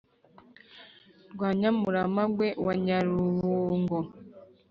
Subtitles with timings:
[1.35, 3.99] bya nyamuramagwe wa nyarubungo,